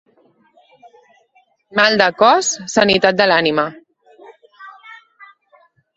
Mal 1.79 1.99
de 2.03 2.07
cos, 2.23 2.49
sanitat 2.77 3.19
de 3.21 3.27
l'ànima. 3.33 3.67